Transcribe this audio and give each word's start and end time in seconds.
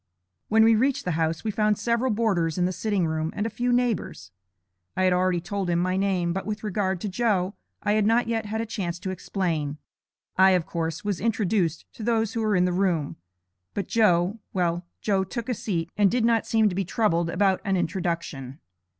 When 0.47 0.63
we 0.63 0.73
reached 0.73 1.05
the 1.05 1.11
house, 1.11 1.43
we 1.43 1.51
found 1.51 1.77
several 1.77 2.09
boarders 2.09 2.57
in 2.57 2.65
the 2.65 2.71
sitting 2.71 3.05
room 3.05 3.31
and 3.35 3.45
a 3.45 3.51
few 3.51 3.71
neighbors. 3.71 4.31
I 4.97 5.03
had 5.03 5.13
already 5.13 5.39
told 5.39 5.69
him 5.69 5.77
my 5.77 5.95
name, 5.95 6.33
but 6.33 6.43
with 6.47 6.63
regard 6.63 6.99
to 7.01 7.07
Joe, 7.07 7.53
I 7.83 7.91
had 7.91 8.07
not 8.07 8.25
yet 8.27 8.47
had 8.47 8.61
a 8.61 8.65
chance 8.65 8.97
to 8.97 9.11
explain. 9.11 9.77
I, 10.37 10.53
of 10.57 10.65
course, 10.65 11.05
was 11.05 11.21
introduced 11.21 11.85
to 11.93 12.01
those 12.01 12.33
who 12.33 12.41
were 12.41 12.55
in 12.55 12.65
the 12.65 12.73
room, 12.73 13.17
but 13.75 13.87
Joe 13.87 14.39
well, 14.53 14.87
Joe 15.01 15.23
took 15.23 15.47
a 15.49 15.53
seat, 15.53 15.91
and 15.95 16.09
did 16.09 16.25
not 16.25 16.47
seem 16.47 16.67
to 16.67 16.73
be 16.73 16.83
troubled 16.83 17.29
about 17.29 17.61
an 17.63 17.77
introduction. 17.77 18.57